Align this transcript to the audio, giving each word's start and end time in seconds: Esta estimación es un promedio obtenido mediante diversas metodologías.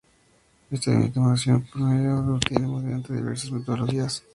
Esta 0.71 0.99
estimación 0.99 1.57
es 1.57 1.73
un 1.75 1.85
promedio 1.89 2.33
obtenido 2.33 2.79
mediante 2.79 3.13
diversas 3.13 3.51
metodologías. 3.51 4.23